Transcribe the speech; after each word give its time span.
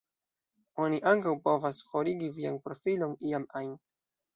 Oni 0.85 1.01
ankaŭ 1.11 1.35
povas 1.45 1.85
"forigi" 1.93 2.33
vian 2.41 2.61
profilon 2.67 3.19
iam 3.33 3.51
ajn. 3.65 3.75